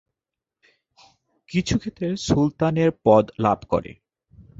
[1.49, 3.91] কিছু ক্ষেত্রে সুলতানের পদ লাভ করে।